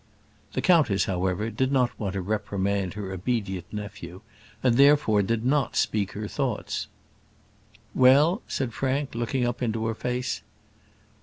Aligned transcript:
The 0.53 0.63
countess, 0.63 1.05
however, 1.05 1.51
did 1.51 1.71
not 1.71 1.91
want 1.99 2.13
to 2.13 2.21
reprimand 2.21 2.95
her 2.95 3.11
obedient 3.11 3.71
nephew, 3.71 4.21
and 4.63 4.75
therefore 4.75 5.21
did 5.21 5.45
not 5.45 5.75
speak 5.75 6.17
out 6.17 6.21
her 6.21 6.27
thoughts. 6.27 6.87
"Well?" 7.93 8.41
said 8.47 8.73
Frank, 8.73 9.13
looking 9.13 9.45
up 9.45 9.61
into 9.61 9.85
her 9.85 9.93
face. 9.93 10.41